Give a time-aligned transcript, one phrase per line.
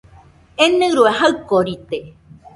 [0.63, 1.99] Enɨe jaɨkoride